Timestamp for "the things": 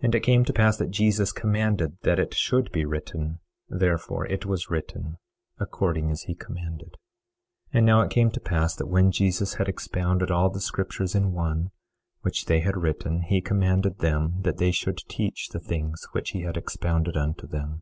15.48-16.04